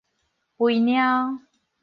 [0.57, 1.37] 肥貓